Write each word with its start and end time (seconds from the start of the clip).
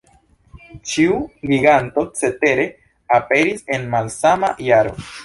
Ĉiu 0.91 1.19
giganto 1.51 2.05
cetere 2.21 2.65
aperis 3.19 3.63
en 3.77 3.87
malsama 3.93 4.51
jaro. 4.71 4.97